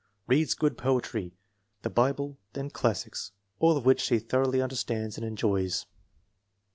Reads 0.25 0.55
good 0.55 0.79
poetry, 0.79 1.35
the 1.83 1.89
Bi 1.91 2.11
ble, 2.11 2.39
and 2.55 2.73
classics, 2.73 3.33
all 3.59 3.77
of 3.77 3.85
which 3.85 4.01
she 4.01 4.17
thoroughly 4.17 4.59
under 4.59 4.73
stands 4.75 5.15
and 5.15 5.23
enjoys. 5.23 5.85